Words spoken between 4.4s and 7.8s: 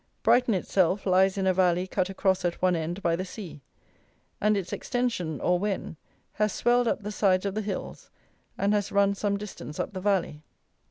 and its extension, or Wen, has swelled up the sides of the